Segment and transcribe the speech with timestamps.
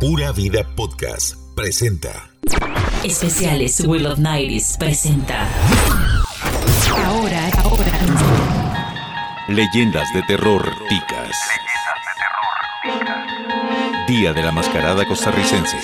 [0.00, 2.30] Pura Vida Podcast presenta.
[3.04, 5.46] Especiales Will of Nights presenta.
[7.04, 7.92] Ahora, ahora.
[9.48, 11.36] Leyendas de terror ticas.
[14.08, 15.76] Día de la mascarada costarricense.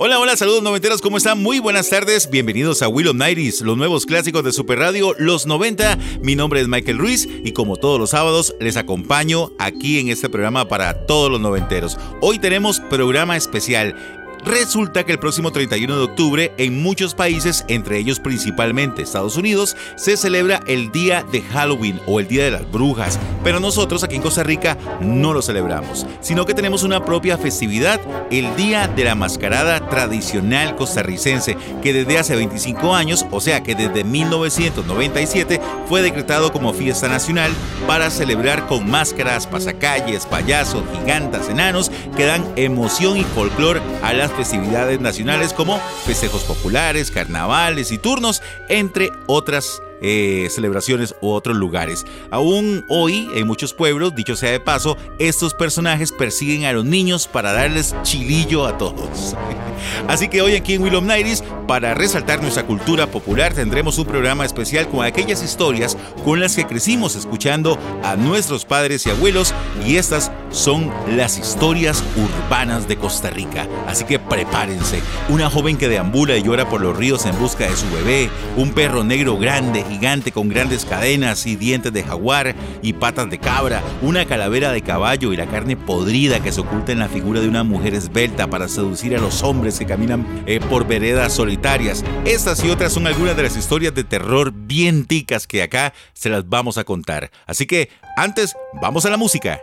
[0.00, 1.42] Hola, hola, saludos noventeros, ¿cómo están?
[1.42, 5.44] Muy buenas tardes, bienvenidos a Will of Nighties, los nuevos clásicos de Super Radio, los
[5.44, 5.98] 90.
[6.22, 10.28] Mi nombre es Michael Ruiz y como todos los sábados les acompaño aquí en este
[10.28, 11.98] programa para todos los noventeros.
[12.20, 14.17] Hoy tenemos programa especial.
[14.44, 19.76] Resulta que el próximo 31 de octubre en muchos países, entre ellos principalmente Estados Unidos,
[19.96, 24.16] se celebra el Día de Halloween o el Día de las Brujas, pero nosotros aquí
[24.16, 29.04] en Costa Rica no lo celebramos, sino que tenemos una propia festividad, el Día de
[29.04, 36.02] la Mascarada Tradicional Costarricense, que desde hace 25 años, o sea que desde 1997, fue
[36.02, 37.50] decretado como fiesta nacional
[37.86, 44.27] para celebrar con máscaras, pasacalles, payasos, gigantas, enanos, que dan emoción y folclor a las
[44.30, 52.04] festividades nacionales como festejos populares, carnavales y turnos, entre otras eh, celebraciones u otros lugares.
[52.30, 57.26] Aún hoy, en muchos pueblos, dicho sea de paso, estos personajes persiguen a los niños
[57.26, 59.36] para darles chilillo a todos.
[60.08, 64.44] Así que hoy aquí en Willow Nighties, para resaltar nuestra cultura popular, tendremos un programa
[64.44, 69.54] especial con aquellas historias con las que crecimos escuchando a nuestros padres y abuelos,
[69.86, 73.66] y estas son las historias urbanas de Costa Rica.
[73.86, 75.00] Así que prepárense.
[75.28, 78.72] Una joven que deambula y llora por los ríos en busca de su bebé, un
[78.72, 83.82] perro negro grande gigante con grandes cadenas y dientes de jaguar y patas de cabra,
[84.02, 87.48] una calavera de caballo y la carne podrida que se oculta en la figura de
[87.48, 92.04] una mujer esbelta para seducir a los hombres que caminan eh, por veredas solitarias.
[92.24, 96.28] Estas y otras son algunas de las historias de terror bien ticas que acá se
[96.28, 97.30] las vamos a contar.
[97.46, 99.60] Así que antes, vamos a la música.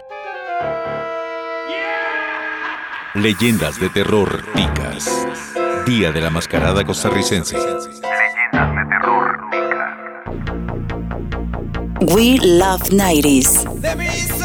[3.16, 5.28] Leyendas de terror ticas.
[5.86, 7.56] Día de la mascarada costarricense.
[7.56, 9.15] Leyendas de terror
[12.14, 14.45] We love 90s.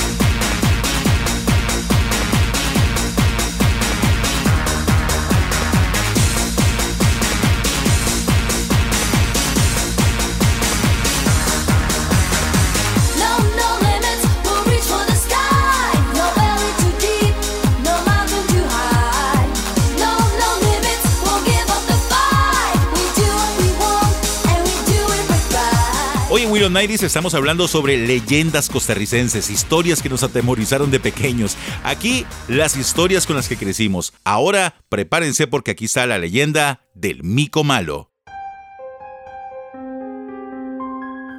[26.69, 31.57] Nighties estamos hablando sobre leyendas costarricenses, historias que nos atemorizaron de pequeños.
[31.83, 34.13] Aquí, las historias con las que crecimos.
[34.23, 38.10] Ahora, prepárense porque aquí está la leyenda del mico malo.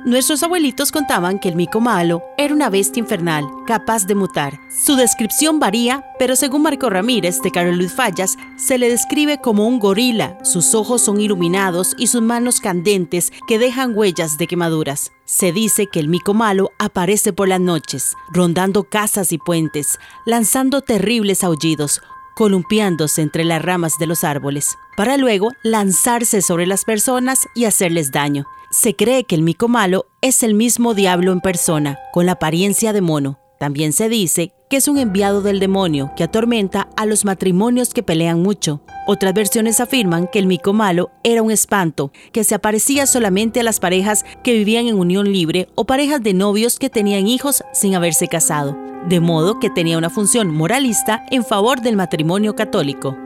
[0.04, 4.58] Nuestros abuelitos contaban que el mico malo era una bestia infernal, capaz de mutar.
[4.68, 9.64] Su descripción varía, pero según Marco Ramírez de Carlos Luis Fallas, se le describe como
[9.64, 10.36] un gorila.
[10.42, 15.12] Sus ojos son iluminados y sus manos candentes que dejan huellas de quemaduras.
[15.24, 20.80] Se dice que el mico malo aparece por las noches, rondando casas y puentes, lanzando
[20.80, 22.02] terribles aullidos,
[22.34, 28.10] columpiándose entre las ramas de los árboles, para luego lanzarse sobre las personas y hacerles
[28.12, 28.44] daño.
[28.70, 32.92] Se cree que el mico malo es el mismo diablo en persona, con la apariencia
[32.92, 33.41] de mono.
[33.62, 38.02] También se dice que es un enviado del demonio que atormenta a los matrimonios que
[38.02, 38.80] pelean mucho.
[39.06, 43.62] Otras versiones afirman que el mico malo era un espanto que se aparecía solamente a
[43.62, 47.94] las parejas que vivían en unión libre o parejas de novios que tenían hijos sin
[47.94, 48.76] haberse casado,
[49.08, 53.16] de modo que tenía una función moralista en favor del matrimonio católico.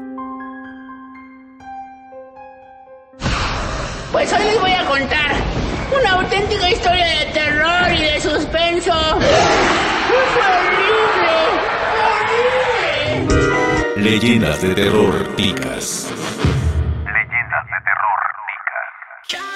[4.12, 5.34] Pues hoy les voy a contar
[5.98, 8.92] una auténtica historia de terror y de suspenso.
[10.16, 11.36] ¡Es horrible!
[13.26, 14.02] ¡Horrible!
[14.02, 16.12] Leyendas de terror picas.
[19.28, 19.55] so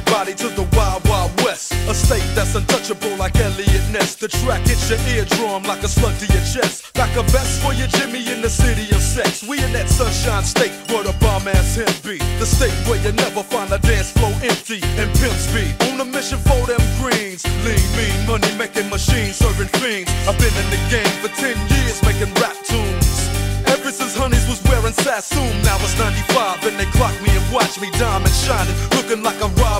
[0.00, 1.72] everybody to the wild, wild west.
[1.88, 4.14] A state that's untouchable like Elliot Ness.
[4.16, 6.96] The track hits your eardrum like a slug to your chest.
[6.96, 9.42] Like a vest for your Jimmy in the city of sex.
[9.42, 12.18] We in that sunshine state where the bomb ass him be.
[12.38, 15.64] The state where you never find a dance floor empty and pimps be.
[15.90, 17.44] On a mission for them greens.
[17.64, 20.10] Lean, mean, money making machines, serving fiends.
[20.28, 23.30] I've been in the game for 10 years making rap tunes.
[23.70, 27.80] Ever since Honeys was wearing Sassoon, now it's 95 and they clock me and watch
[27.80, 29.79] me diamond shining, looking like a rob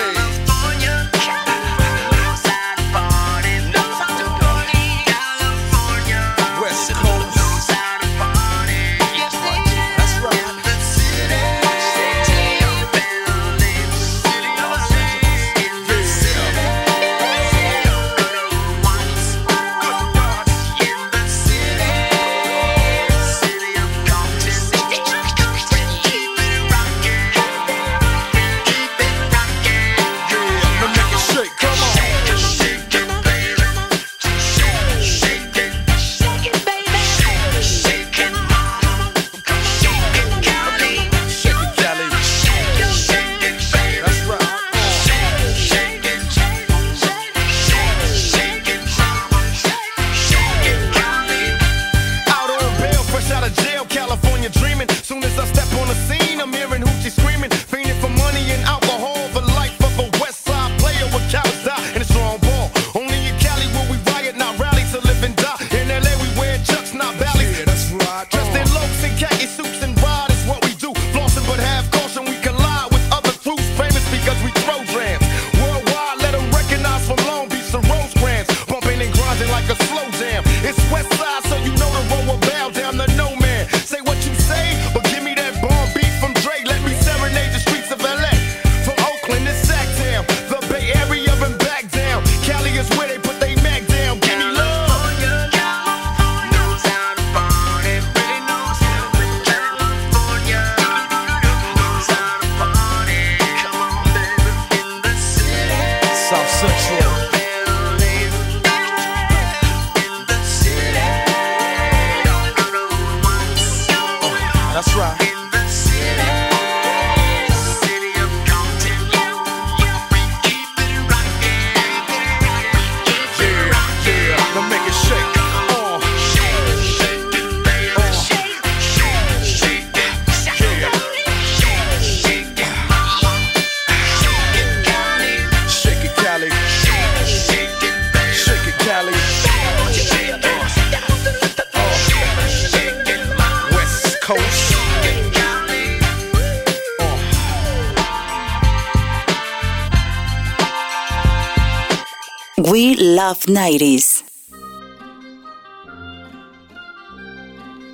[152.63, 154.23] We love 90s.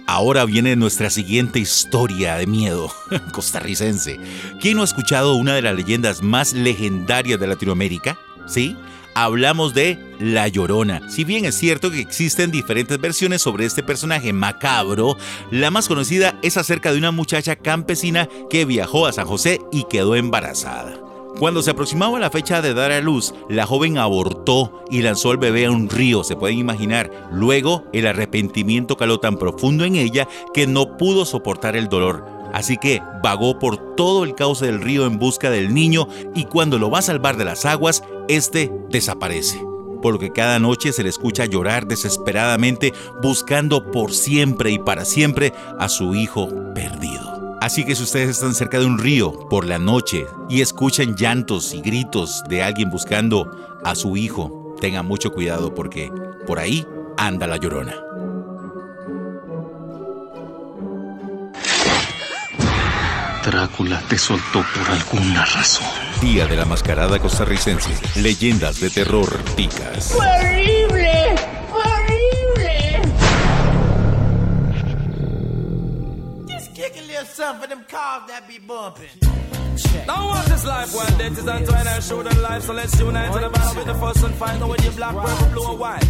[0.07, 2.91] Ahora viene nuestra siguiente historia de miedo
[3.31, 4.19] costarricense.
[4.59, 8.19] ¿Quién no ha escuchado una de las leyendas más legendarias de Latinoamérica?
[8.45, 8.75] ¿Sí?
[9.15, 11.09] Hablamos de La Llorona.
[11.09, 15.15] Si bien es cierto que existen diferentes versiones sobre este personaje macabro,
[15.49, 19.85] la más conocida es acerca de una muchacha campesina que viajó a San José y
[19.85, 21.06] quedó embarazada.
[21.39, 25.37] Cuando se aproximaba la fecha de dar a luz, la joven abortó y lanzó al
[25.37, 27.11] bebé a un río, se pueden imaginar.
[27.31, 32.25] Luego, el arrepentimiento caló tan profundo en ella que no pudo soportar el dolor.
[32.53, 36.79] Así que vagó por todo el cauce del río en busca del niño y cuando
[36.79, 39.61] lo va a salvar de las aguas, este desaparece.
[40.01, 45.05] Por lo que cada noche se le escucha llorar desesperadamente buscando por siempre y para
[45.05, 47.36] siempre a su hijo perdido.
[47.59, 51.73] Así que si ustedes están cerca de un río por la noche y escuchan llantos
[51.73, 56.11] y gritos de alguien buscando a su hijo, tengan mucho cuidado porque
[56.45, 56.85] por ahí
[57.17, 57.95] anda la llorona.
[63.43, 65.87] Drácula te soltó por alguna razón.
[66.21, 67.89] Día de la Mascarada Costarricense.
[68.19, 70.11] Leyendas de terror ticas.
[70.11, 71.16] ¡Fue horrible!
[77.37, 79.13] Something for them cars that be bumping.
[80.07, 82.99] Now what is this life when death is entwined and show the life So let's
[82.99, 85.67] unite to the battle with the first and find out when you black, purple, blue
[85.69, 86.03] or white.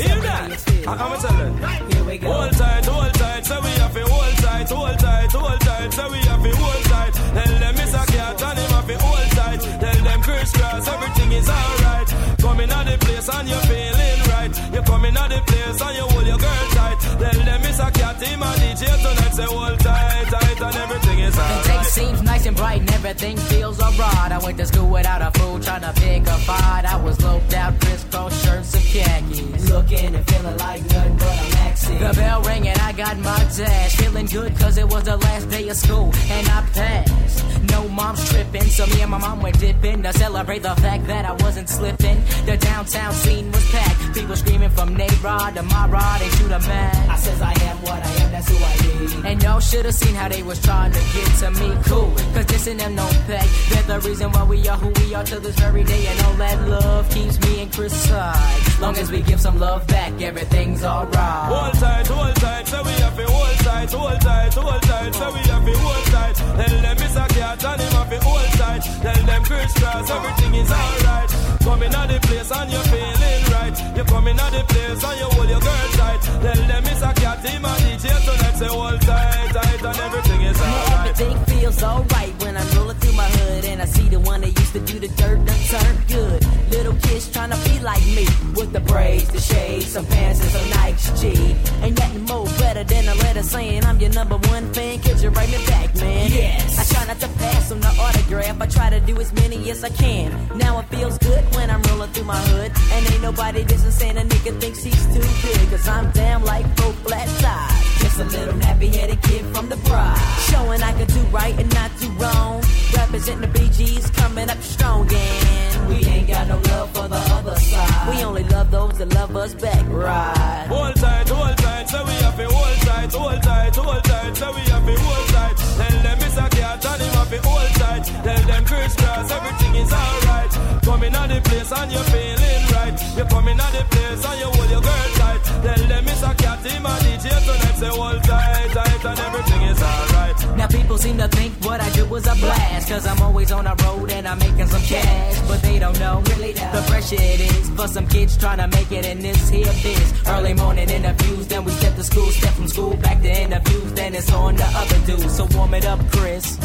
[0.00, 0.48] Hear that?
[0.88, 2.28] I come and tell you.
[2.32, 6.10] Hold tight, hold tight, so we have to hold tight Hold tight, hold tight, so
[6.10, 7.12] we have to hold tight.
[7.12, 9.60] Tell them it's a cat and him have to hold tight.
[9.60, 14.82] Tell them crisscross, everything is alright Coming out the place and you're feeling right You're
[14.84, 18.22] coming out the place and you hold your girl tight Tell them it's a cat,
[18.22, 22.22] him and DJ tonight Say hold tight, tight and everything is The day alright seems
[22.22, 24.32] nice and bright and everything feels alright.
[24.32, 26.84] I went to school without a fool, trying to pick a fight.
[26.84, 29.70] I was loped out, crisscross shirts and khakis.
[29.70, 31.98] Looking and feeling like nothing but a maxi.
[31.98, 33.96] The bell rang and I got my dash.
[33.96, 37.44] Feeling good cause it was the last day of school and I passed.
[37.72, 41.24] No mom's tripping, so me and my mom went dipping to celebrate the fact that
[41.24, 42.19] I wasn't slipping.
[42.46, 44.14] The downtown scene was packed.
[44.14, 47.10] People screaming from Nayrod to my rod, they shoot a man.
[47.10, 49.28] I says I am what I am, that's who I be.
[49.28, 51.70] And y'all should have seen how they was trying to get to me.
[51.84, 53.46] Cool, cause this and them don't pay.
[53.70, 56.06] They're the reason why we are who we are till this very day.
[56.06, 58.80] And all that love keeps me and Chris side.
[58.80, 61.52] Long as we give some love back, everything's alright.
[61.52, 65.32] Hold tight, hold tight, so we have to hold tight, hold tight, hold tight, so
[65.32, 66.34] we have to hold tight.
[66.34, 68.82] Tell them it's a cat and him have to hold tight.
[69.02, 71.30] Tell them crisscross, everything is alright.
[71.60, 73.74] Coming out the place and you're feeling right.
[73.96, 76.20] You're coming the place and you hold your girl tight.
[76.22, 78.56] Tell them it's a cat, him and DJ tonight.
[78.58, 81.08] Say hold tight, tight, and everything is alright.
[81.08, 84.58] Everything feels alright when I'm rolling through my hood and I see the one that
[84.58, 86.40] used to do the dirt done turned good.
[86.70, 88.26] Little kids trying to be like me
[88.56, 91.56] with the braids, the shades, some pants and some Nike G.
[91.82, 95.00] Ain't nothing more better than a letter saying I'm your number one fan.
[95.00, 96.30] Could you write me back, man?
[96.30, 96.78] Yes.
[96.78, 98.60] I try not to pass on the autograph.
[98.60, 100.28] I try to do as many as I can.
[100.56, 104.16] Now it feels good when I'm rolling through my hood and ain't nobody dissing saying
[104.16, 105.70] a nigga thinks he's too big.
[105.70, 108.00] Cause I'm damn like four flat tires.
[108.00, 110.18] Just a little nappy headed kid from the pride.
[110.50, 112.62] Showing I can do right and not do wrong.
[112.96, 117.56] Representing the BGs coming up strong and we ain't got no love for the other
[117.56, 118.14] side.
[118.14, 120.66] We only love those that love us back, right?
[120.68, 124.52] Hold tight, hold tight, so we have to hold tight, hold tight, hold tight, so
[124.52, 125.56] we have to hold tight.
[125.56, 128.04] Tell them it's a cat and to hold tight.
[128.26, 130.50] Tell them crisscross, everything is alright.
[130.82, 132.96] Coming out the place and you're feeling right.
[133.16, 135.42] You're coming out the place and you hold your girl tight.
[135.62, 137.76] Tell them it's a cat, him and DJ tonight.
[137.78, 140.56] Say hold tight, tight, and everything is alright.
[140.56, 143.64] Now people seem to think what I do is a blast Cause I'm always on
[143.64, 147.40] the road and I'm making some cash But they don't know really the pressure it
[147.40, 151.46] is For some kids trying to make it in this here biz Early morning interviews,
[151.46, 154.64] then we step to school Step from school back to interviews, then it's on the
[154.64, 156.58] other dudes So warm it up, Chris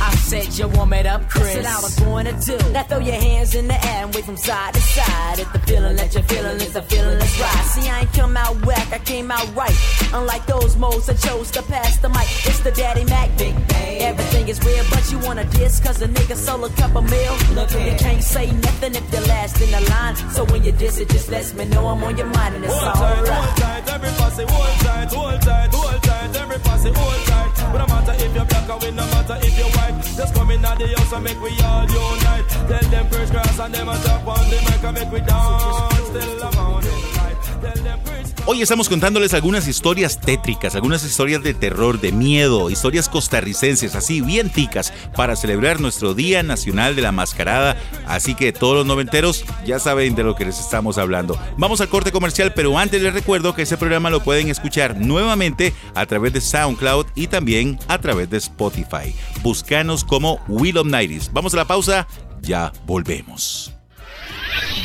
[0.00, 1.54] I said you warm it up, Chris.
[1.54, 2.72] That's what I was going to do.
[2.72, 5.38] Now throw your hands in the air and wave from side to side.
[5.38, 7.64] If the feeling that you're feeling is the feeling that's right.
[7.64, 9.74] See, I ain't come out whack, I came out right.
[10.12, 12.28] Unlike those modes, I chose to pass the mic.
[12.46, 14.00] It's the Daddy Mac, Big Bang.
[14.02, 17.34] Everything is real, but you wanna diss, cause a nigga sold a couple mil.
[17.54, 20.16] Look, you can't say nothing if you're last in the line.
[20.30, 22.74] So when you diss it, just let me know I'm on your mind and it's
[22.74, 23.26] Hold alright.
[23.26, 27.52] tight, hold tight, every posse, hold tight, hold tight, hold tight, every posse, hold tight.
[27.72, 30.64] But no matter if you're black or no matter if you're white, just come in
[30.64, 32.46] at the house and make we all unite.
[32.68, 36.08] Tell them first grass and them a top on the mic and make we dance
[36.10, 37.38] till the morning light.
[37.62, 38.15] Tell them.
[38.48, 44.20] Hoy estamos contándoles algunas historias tétricas, algunas historias de terror, de miedo, historias costarricenses, así
[44.20, 47.76] bien ticas, para celebrar nuestro Día Nacional de la Mascarada.
[48.06, 51.36] Así que todos los noventeros ya saben de lo que les estamos hablando.
[51.56, 55.74] Vamos al corte comercial, pero antes les recuerdo que este programa lo pueden escuchar nuevamente
[55.96, 59.12] a través de SoundCloud y también a través de Spotify.
[59.42, 61.32] Búscanos como Will of Nighties.
[61.32, 62.06] Vamos a la pausa,
[62.42, 63.75] ya volvemos.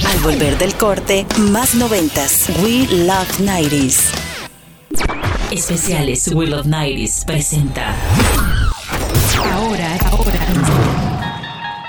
[0.06, 2.50] Al volver del corte, más noventas.
[2.62, 4.12] We Love 90s.
[5.52, 7.96] Especiales Will of Nighties presenta.
[9.52, 10.40] Ahora, ahora.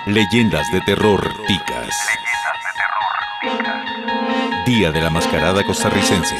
[0.07, 1.95] Leyendas de terror ticas.
[4.67, 6.37] Día de la Mascarada Costarricense.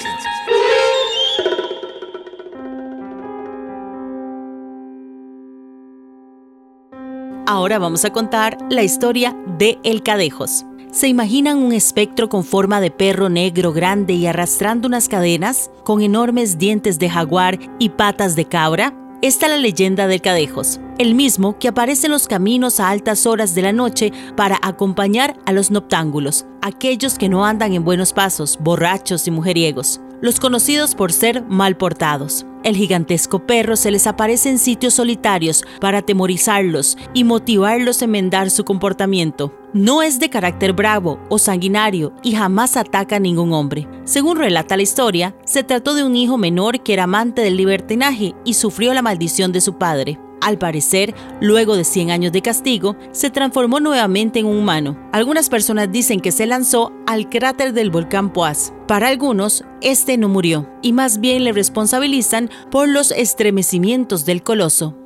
[7.47, 10.65] Ahora vamos a contar la historia de El Cadejos.
[10.93, 16.03] ¿Se imaginan un espectro con forma de perro negro grande y arrastrando unas cadenas, con
[16.03, 18.93] enormes dientes de jaguar y patas de cabra?
[19.23, 23.25] Esta es la leyenda del Cadejos, el mismo que aparece en los caminos a altas
[23.25, 28.13] horas de la noche para acompañar a los noctámbulos, aquellos que no andan en buenos
[28.13, 32.47] pasos, borrachos y mujeriegos, los conocidos por ser mal portados.
[32.65, 38.51] El gigantesco perro se les aparece en sitios solitarios para atemorizarlos y motivarlos a enmendar
[38.51, 39.53] su comportamiento.
[39.75, 43.89] No es de carácter bravo o sanguinario y jamás ataca a ningún hombre.
[44.05, 48.35] Según relata la historia, se trató de un hijo menor que era amante del libertinaje
[48.45, 50.21] y sufrió la maldición de su padre.
[50.43, 54.99] Al parecer, luego de 100 años de castigo, se transformó nuevamente en un humano.
[55.13, 58.75] Algunas personas dicen que se lanzó al cráter del volcán Poás.
[58.89, 64.97] Para algunos, este no murió, y más bien le responsabilizan por los estremecimientos del coloso.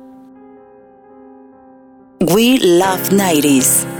[2.19, 3.96] We Love 90s.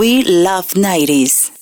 [0.00, 1.52] We Love 90s.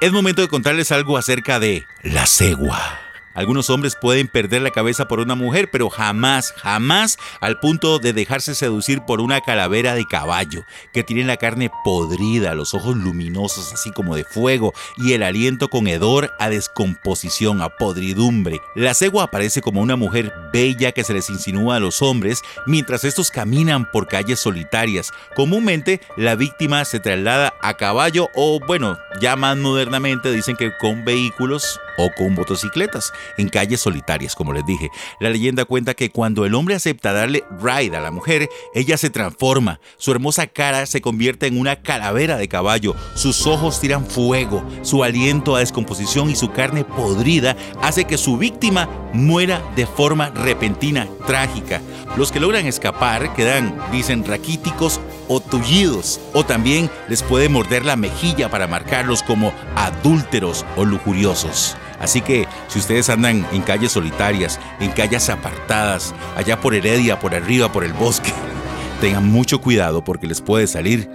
[0.00, 3.03] Es momento de contarles algo acerca de la cegua.
[3.34, 8.12] Algunos hombres pueden perder la cabeza por una mujer, pero jamás, jamás al punto de
[8.12, 13.72] dejarse seducir por una calavera de caballo, que tiene la carne podrida, los ojos luminosos
[13.72, 18.60] así como de fuego y el aliento con hedor a descomposición, a podridumbre.
[18.74, 23.04] La cegua aparece como una mujer bella que se les insinúa a los hombres mientras
[23.04, 25.12] estos caminan por calles solitarias.
[25.34, 31.04] Comúnmente la víctima se traslada a caballo o bueno, ya más modernamente dicen que con
[31.04, 34.90] vehículos o con motocicletas en calles solitarias, como les dije.
[35.20, 39.10] La leyenda cuenta que cuando el hombre acepta darle ride a la mujer, ella se
[39.10, 44.64] transforma, su hermosa cara se convierte en una calavera de caballo, sus ojos tiran fuego,
[44.82, 50.30] su aliento a descomposición y su carne podrida hace que su víctima muera de forma
[50.30, 51.80] repentina, trágica.
[52.16, 57.96] Los que logran escapar quedan, dicen, raquíticos o tullidos, o también les puede morder la
[57.96, 61.76] mejilla para marcarlos como adúlteros o lujuriosos.
[62.00, 67.34] Así que si ustedes andan en calles solitarias, en calles apartadas, allá por Heredia, por
[67.34, 68.32] arriba, por el bosque,
[69.00, 71.08] tengan mucho cuidado porque les puede salir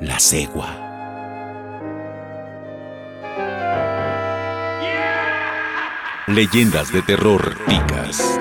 [0.00, 0.84] la cegua.
[6.26, 8.40] Leyendas de terror ticas.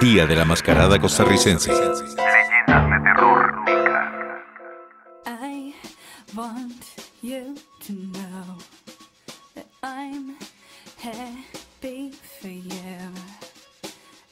[0.00, 1.72] Día de la mascarada costarricense.
[1.72, 4.16] Leyendas de terror ticas.
[5.26, 5.74] I
[6.36, 6.84] want
[7.22, 8.58] you to know
[9.56, 10.36] that I'm
[10.98, 12.98] happy for you.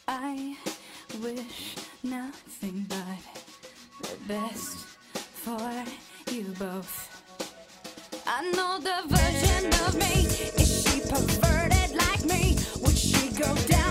[0.09, 0.57] I
[1.23, 4.77] wish nothing but the best
[5.15, 5.85] for
[6.33, 7.11] you both.
[8.27, 10.27] I know the version of me.
[10.63, 12.57] Is she perverted like me?
[12.81, 13.84] Would she go down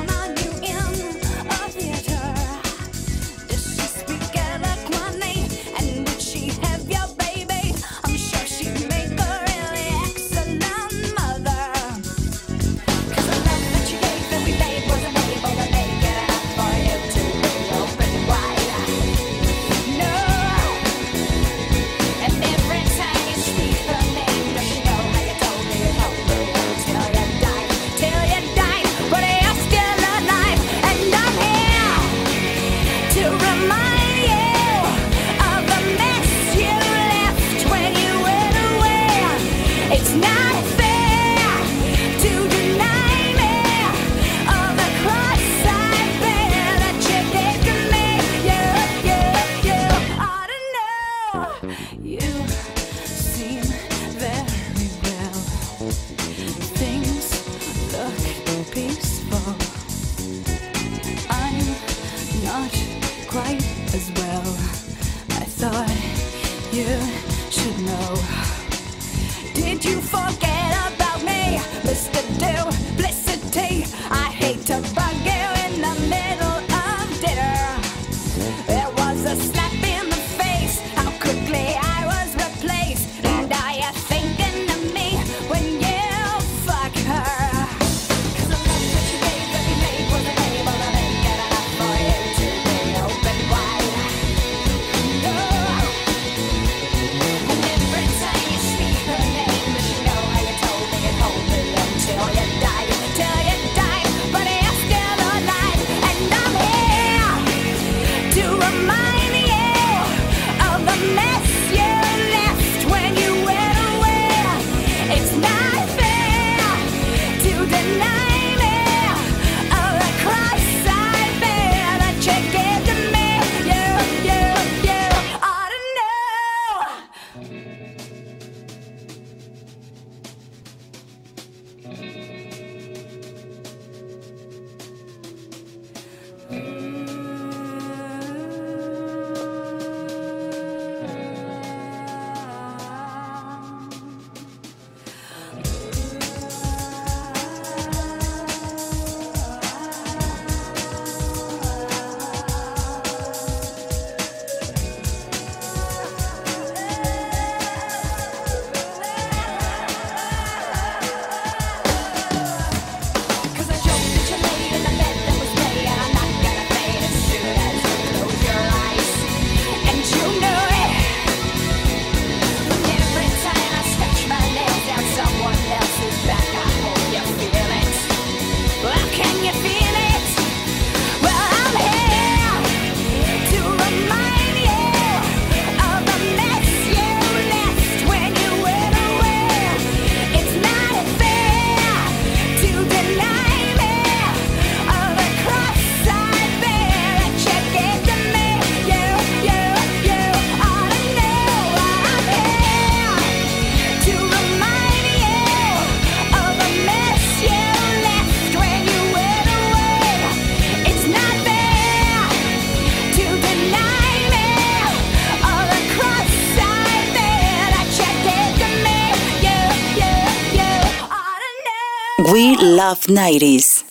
[222.63, 223.83] Love 90s.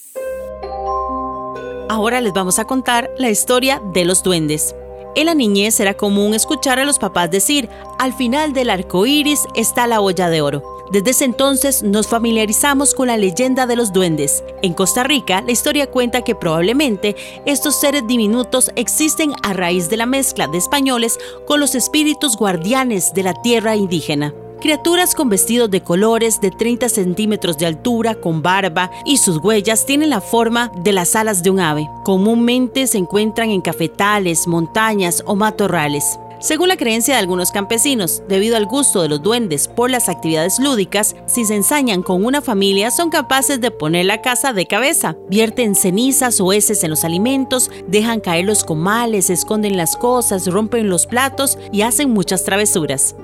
[1.91, 4.75] Ahora les vamos a contar la historia de los duendes.
[5.15, 9.41] En la niñez era común escuchar a los papás decir: al final del arco iris
[9.55, 10.63] está la olla de oro.
[10.91, 14.43] Desde ese entonces nos familiarizamos con la leyenda de los duendes.
[14.63, 19.99] En Costa Rica, la historia cuenta que probablemente estos seres diminutos existen a raíz de
[19.99, 24.33] la mezcla de españoles con los espíritus guardianes de la tierra indígena.
[24.63, 29.87] Criaturas con vestidos de colores de 30 centímetros de altura, con barba y sus huellas
[29.87, 31.91] tienen la forma de las alas de un ave.
[32.05, 36.17] Comúnmente se encuentran en cafetales, montañas o matorrales.
[36.39, 40.61] Según la creencia de algunos campesinos, debido al gusto de los duendes por las actividades
[40.61, 45.17] lúdicas, si se ensañan con una familia son capaces de poner la casa de cabeza,
[45.29, 50.89] vierten cenizas o heces en los alimentos, dejan caer los comales, esconden las cosas, rompen
[50.89, 53.17] los platos y hacen muchas travesuras.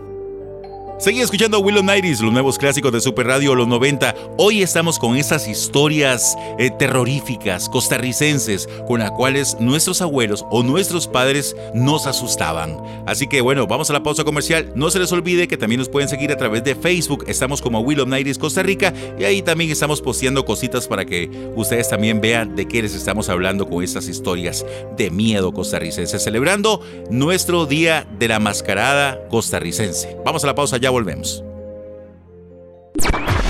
[0.99, 4.17] Seguí escuchando Willow Nighties, los nuevos clásicos de Super Radio los 90.
[4.37, 11.07] Hoy estamos con esas historias eh, terroríficas, costarricenses, con las cuales nuestros abuelos o nuestros
[11.07, 12.77] padres nos asustaban.
[13.07, 14.73] Así que bueno, vamos a la pausa comercial.
[14.75, 17.27] No se les olvide que también nos pueden seguir a través de Facebook.
[17.29, 21.89] Estamos como Willow Nighties Costa Rica y ahí también estamos posteando cositas para que ustedes
[21.89, 27.67] también vean de qué les estamos hablando con estas historias de miedo costarricense, celebrando nuestro
[27.67, 30.17] Día de la Mascarada Costarricense.
[30.25, 31.45] Vamos a la pausa ya volvemos.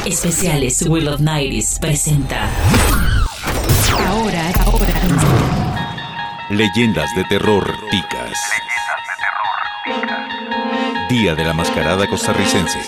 [0.05, 2.49] Especiales Will of Nighties presenta.
[4.07, 4.95] Ahora, ahora.
[6.51, 8.39] Leyendas de terror ticas.
[11.11, 12.79] Día de la Mascarada Costarricense.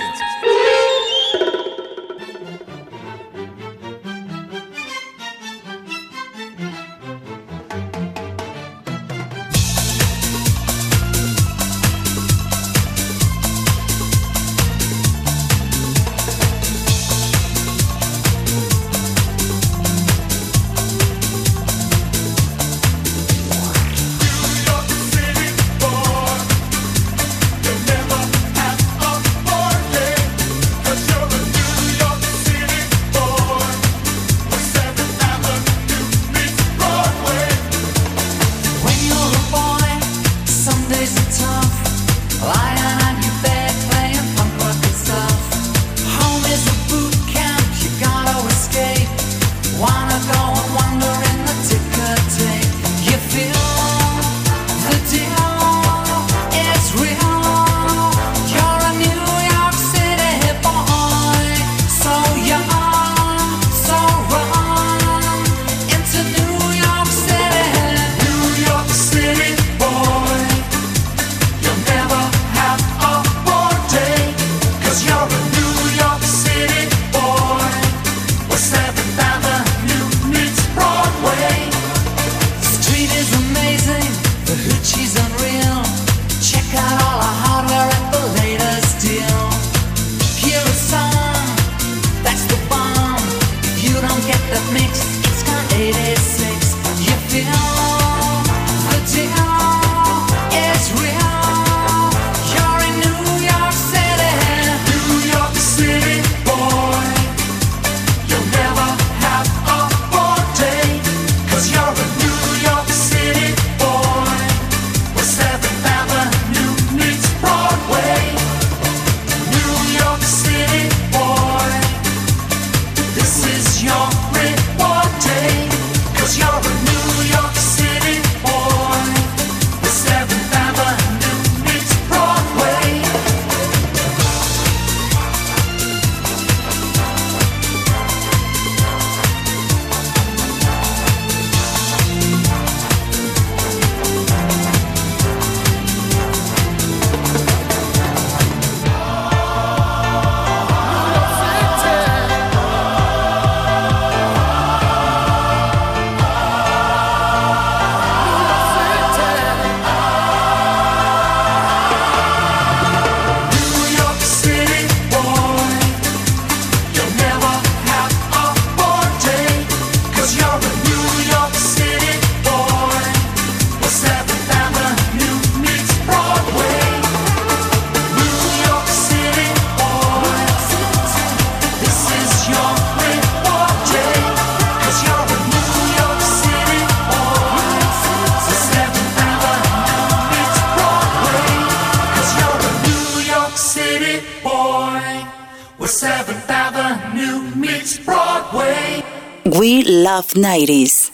[200.03, 201.13] Love 90s.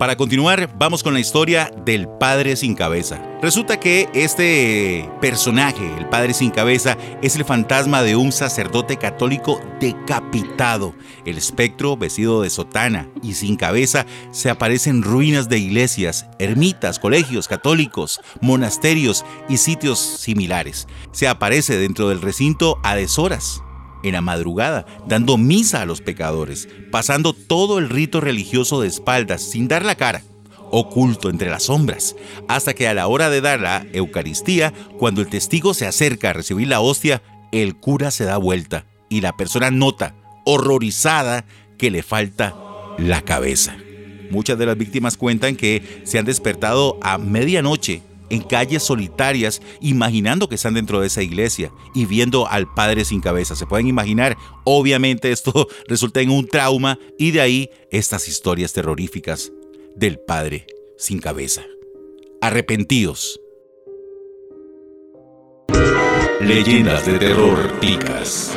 [0.00, 3.22] Para continuar, vamos con la historia del Padre sin cabeza.
[3.40, 9.60] Resulta que este personaje, el Padre sin cabeza, es el fantasma de un sacerdote católico
[9.78, 10.96] decapitado.
[11.24, 16.98] El espectro, vestido de sotana y sin cabeza, se aparece en ruinas de iglesias, ermitas,
[16.98, 20.88] colegios católicos, monasterios y sitios similares.
[21.12, 23.63] Se aparece dentro del recinto a deshoras
[24.04, 29.42] en la madrugada, dando misa a los pecadores, pasando todo el rito religioso de espaldas,
[29.42, 30.22] sin dar la cara,
[30.70, 32.14] oculto entre las sombras,
[32.46, 36.34] hasta que a la hora de dar la Eucaristía, cuando el testigo se acerca a
[36.34, 40.14] recibir la hostia, el cura se da vuelta y la persona nota,
[40.44, 41.44] horrorizada,
[41.78, 42.54] que le falta
[42.98, 43.76] la cabeza.
[44.30, 50.48] Muchas de las víctimas cuentan que se han despertado a medianoche en calles solitarias, imaginando
[50.48, 53.56] que están dentro de esa iglesia y viendo al Padre sin cabeza.
[53.56, 59.52] Se pueden imaginar, obviamente esto resulta en un trauma y de ahí estas historias terroríficas
[59.94, 60.66] del Padre
[60.96, 61.64] sin cabeza.
[62.40, 63.40] Arrepentidos.
[66.40, 68.54] Leyendas de terror ticas.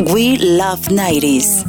[0.00, 1.64] We Love 90s.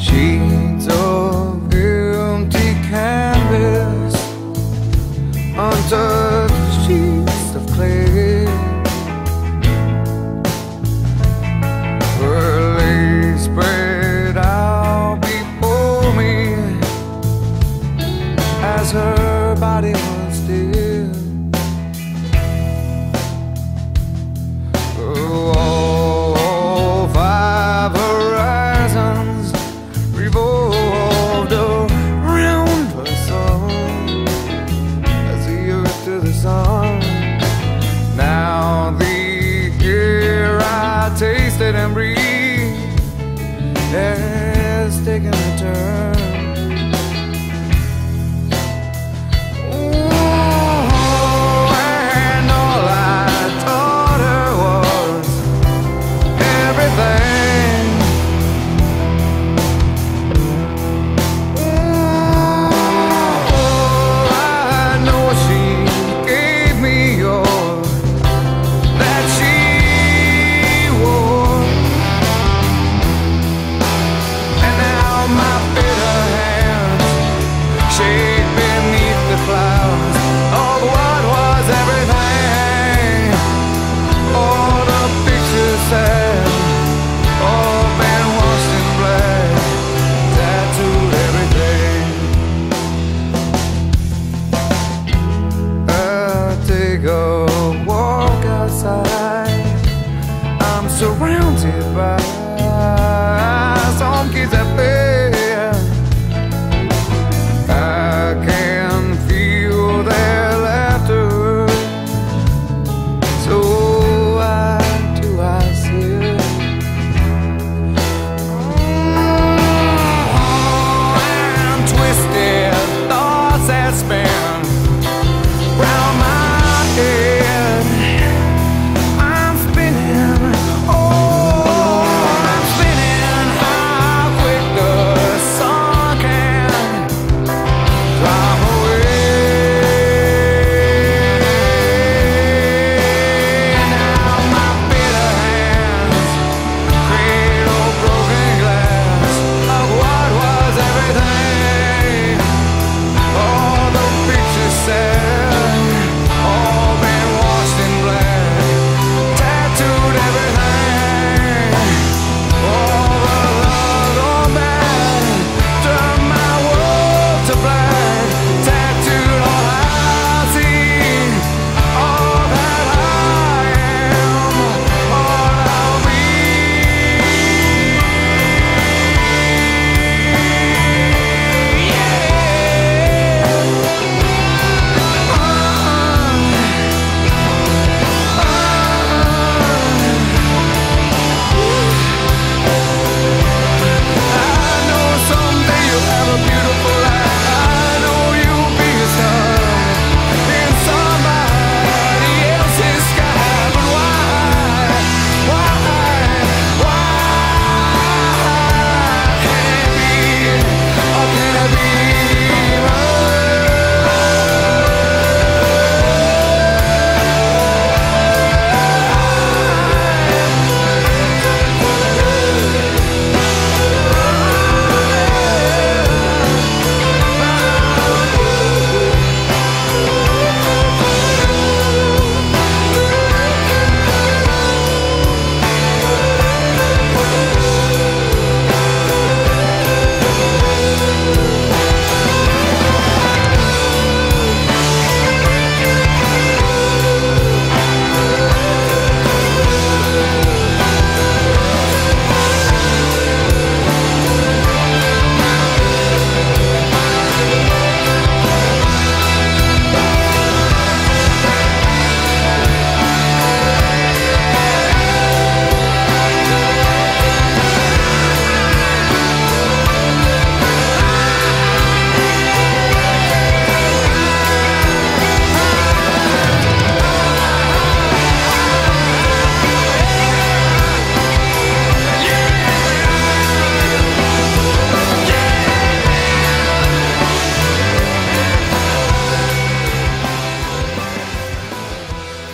[0.00, 4.14] Sheets of empty canvas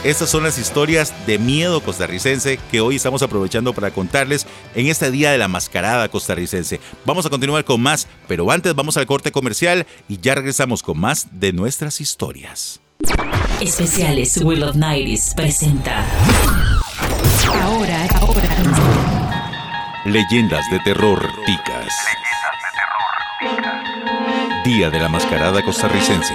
[0.06, 4.46] Estas son las historias de miedo costarricense que hoy estamos aprovechando para contarles
[4.76, 6.78] en este día de la mascarada costarricense.
[7.04, 11.00] Vamos a continuar con más, pero antes vamos al corte comercial y ya regresamos con
[11.00, 12.80] más de nuestras historias.
[13.60, 16.06] Especiales Will of Nights presenta.
[17.60, 18.48] Ahora, ahora.
[20.04, 21.92] Leyendas de terror ticas.
[24.64, 26.34] Día de la mascarada costarricense.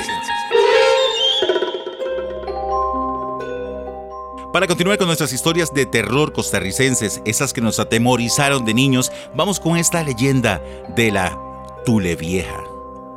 [4.54, 9.62] Para continuar con nuestras historias de terror costarricenses, esas que nos atemorizaron de niños, vamos
[9.62, 10.62] con esta leyenda
[10.93, 11.39] de la
[11.86, 12.62] Tule Vieja.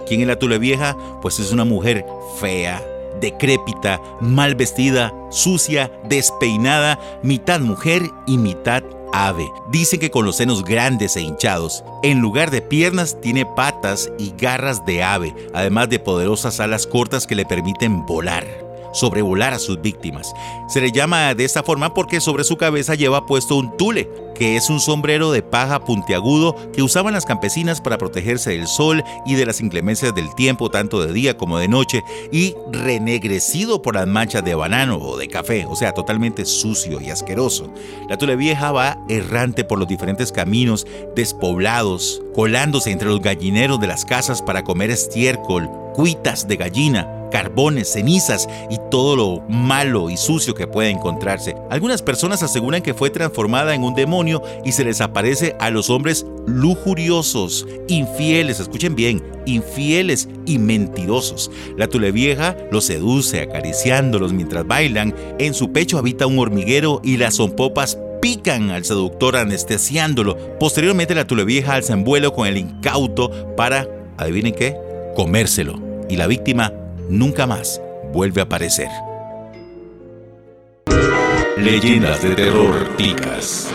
[0.06, 0.96] ¿Quién es la Tule Vieja?
[1.22, 2.06] Pues es una mujer
[2.38, 2.80] fea,
[3.20, 9.50] decrépita, mal vestida, sucia, despeinada, mitad mujer y mitad ave.
[9.72, 14.34] Dicen que con los senos grandes e hinchados, en lugar de piernas tiene patas y
[14.38, 18.63] garras de ave, además de poderosas alas cortas que le permiten volar
[18.94, 20.32] sobrevolar a sus víctimas.
[20.68, 24.56] Se le llama de esta forma porque sobre su cabeza lleva puesto un tule, que
[24.56, 29.34] es un sombrero de paja puntiagudo que usaban las campesinas para protegerse del sol y
[29.34, 34.06] de las inclemencias del tiempo, tanto de día como de noche, y renegrecido por las
[34.06, 37.72] manchas de banano o de café, o sea, totalmente sucio y asqueroso.
[38.08, 43.86] La tule vieja va errante por los diferentes caminos despoblados, colándose entre los gallineros de
[43.86, 50.16] las casas para comer estiércol, cuitas de gallina, carbones, cenizas y todo lo malo y
[50.16, 51.56] sucio que puede encontrarse.
[51.68, 55.90] Algunas personas aseguran que fue transformada en un demonio y se les aparece a los
[55.90, 61.50] hombres lujuriosos, infieles, escuchen bien, infieles y mentirosos.
[61.76, 67.16] La tule vieja los seduce acariciándolos mientras bailan, en su pecho habita un hormiguero y
[67.16, 70.36] las zompopas pican al seductor anestesiándolo.
[70.60, 74.76] Posteriormente la tule vieja alza en vuelo con el incauto para, adivinen qué,
[75.16, 75.82] comérselo.
[76.08, 76.72] Y la víctima
[77.08, 77.80] nunca más
[78.12, 78.88] vuelve a aparecer.
[81.56, 83.68] Leyendas de terror ticas.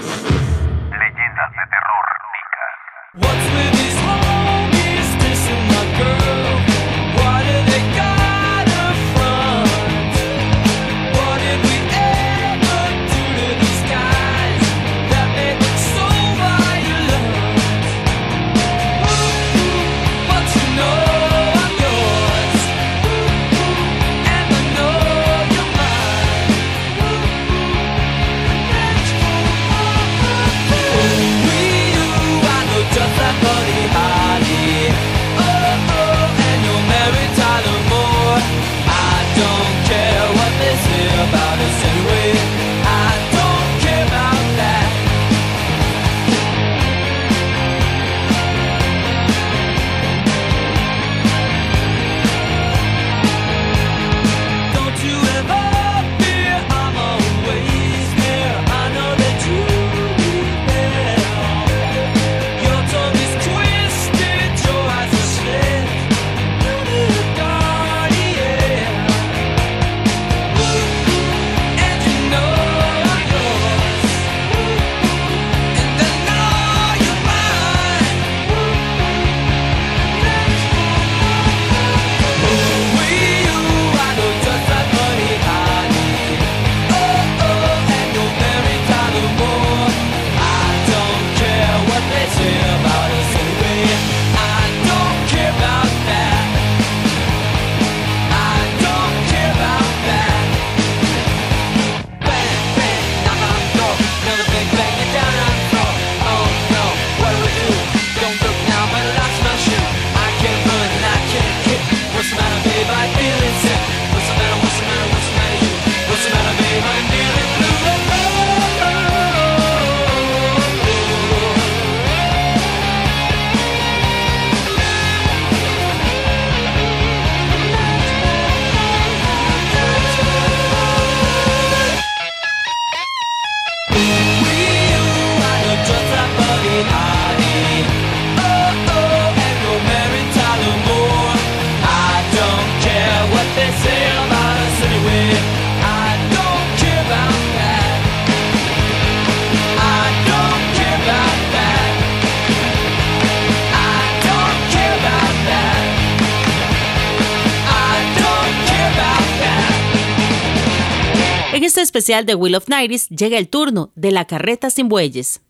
[161.69, 165.41] En este especial de Will of Nights llega el turno de la carreta sin bueyes.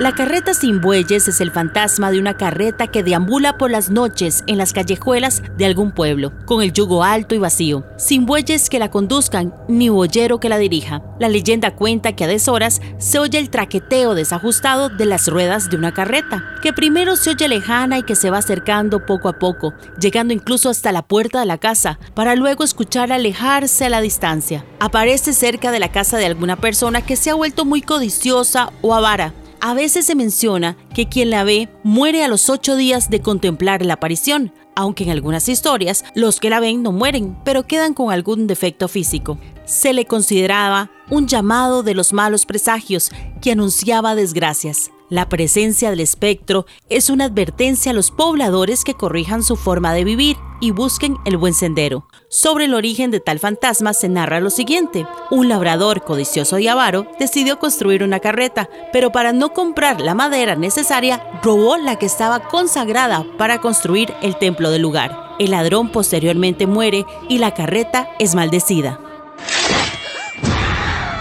[0.00, 4.42] La carreta sin bueyes es el fantasma de una carreta que deambula por las noches
[4.48, 8.80] en las callejuelas de algún pueblo, con el yugo alto y vacío, sin bueyes que
[8.80, 11.00] la conduzcan ni boyero que la dirija.
[11.20, 15.76] La leyenda cuenta que a deshoras se oye el traqueteo desajustado de las ruedas de
[15.76, 19.74] una carreta, que primero se oye lejana y que se va acercando poco a poco,
[20.00, 24.64] llegando incluso hasta la puerta de la casa, para luego escuchar alejarse a la distancia.
[24.80, 28.92] Aparece cerca de la casa de alguna persona que se ha vuelto muy codiciosa o
[28.92, 29.32] avara
[29.66, 33.82] a veces se menciona que quien la ve muere a los ocho días de contemplar
[33.82, 38.12] la aparición, aunque en algunas historias los que la ven no mueren, pero quedan con
[38.12, 39.38] algún defecto físico.
[39.64, 43.10] Se le consideraba un llamado de los malos presagios
[43.40, 44.90] que anunciaba desgracias.
[45.10, 50.02] La presencia del espectro es una advertencia a los pobladores que corrijan su forma de
[50.02, 52.08] vivir y busquen el buen sendero.
[52.30, 55.06] Sobre el origen de tal fantasma se narra lo siguiente.
[55.30, 60.56] Un labrador codicioso y avaro decidió construir una carreta, pero para no comprar la madera
[60.56, 65.34] necesaria, robó la que estaba consagrada para construir el templo del lugar.
[65.38, 69.03] El ladrón posteriormente muere y la carreta es maldecida.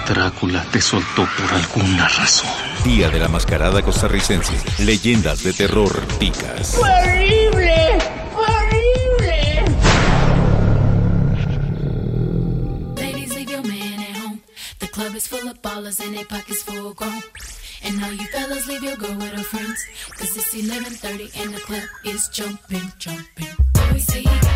[0.07, 2.49] Drácula te soltó por alguna razón.
[2.83, 4.53] Día de la Mascarada Costarricense.
[4.79, 6.75] Leyendas de terror picas.
[6.77, 7.97] ¡Horrible!
[8.35, 9.63] ¡Horrible!
[12.97, 14.41] Ladies, leave your man at home.
[14.79, 17.23] The club is full of ballers and their pockets full grown.
[17.85, 19.85] And now you fellas leave your girl with her friends.
[20.17, 24.52] Cause it's 11.30 and the club is jumping, jumping.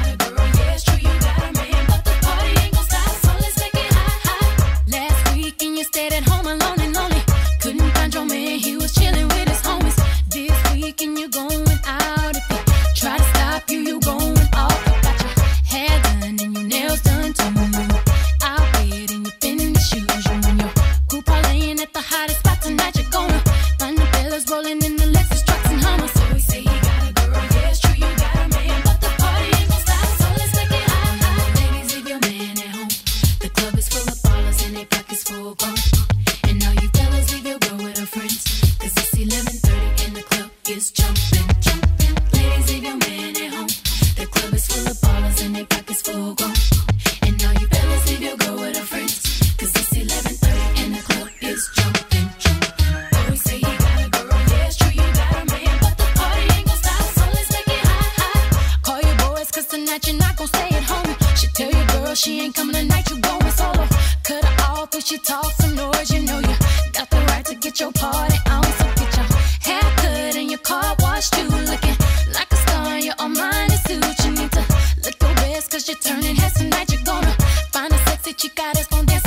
[76.43, 77.35] Essa noite gonna
[77.71, 79.26] Find a sexy chica responder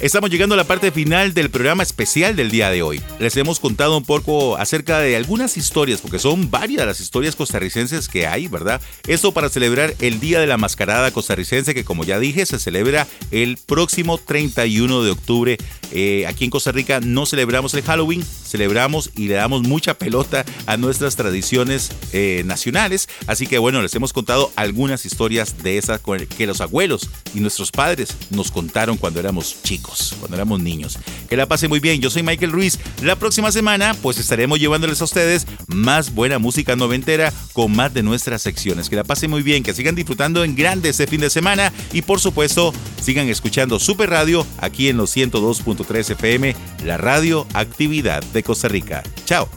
[0.00, 3.02] Estamos llegando a la parte final del programa especial del día de hoy.
[3.18, 8.08] Les hemos contado un poco acerca de algunas historias, porque son varias las historias costarricenses
[8.08, 8.80] que hay, ¿verdad?
[9.06, 13.06] Esto para celebrar el Día de la Mascarada Costarricense, que como ya dije, se celebra
[13.30, 15.58] el próximo 31 de octubre.
[15.92, 20.46] Eh, aquí en Costa Rica no celebramos el Halloween, celebramos y le damos mucha pelota
[20.64, 23.06] a nuestras tradiciones eh, nacionales.
[23.26, 26.00] Así que bueno, les hemos contado algunas historias de esas
[26.36, 30.98] que los abuelos y nuestros padres nos contaron cuando éramos chicos, cuando éramos niños.
[31.28, 32.78] Que la pase muy bien, yo soy Michael Ruiz.
[33.02, 38.02] La próxima semana pues estaremos llevándoles a ustedes más buena música noventera con más de
[38.02, 38.88] nuestras secciones.
[38.88, 42.02] Que la pase muy bien, que sigan disfrutando en grande este fin de semana y
[42.02, 48.42] por supuesto sigan escuchando Super Radio aquí en los 102.3 FM, la radio actividad de
[48.42, 49.02] Costa Rica.
[49.24, 49.48] Chao.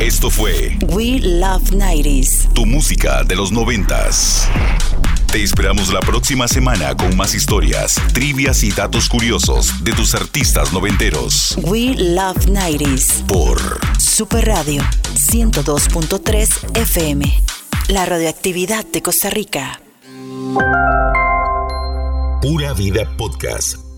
[0.00, 2.52] Esto fue We Love 90s.
[2.54, 4.48] Tu música de los noventas.
[5.32, 10.72] Te esperamos la próxima semana con más historias, trivias y datos curiosos de tus artistas
[10.72, 11.56] noventeros.
[11.62, 13.24] We Love 90s.
[13.26, 13.60] Por
[13.96, 14.82] Super Radio
[15.14, 17.42] 102.3 FM.
[17.90, 19.80] La radioactividad de Costa Rica.
[22.42, 23.89] Pura Vida Podcast.